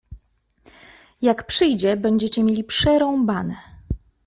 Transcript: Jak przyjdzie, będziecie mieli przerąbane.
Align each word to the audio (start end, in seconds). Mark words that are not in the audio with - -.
Jak 1.21 1.45
przyjdzie, 1.47 1.97
będziecie 1.97 2.43
mieli 2.43 2.63
przerąbane. 2.63 3.55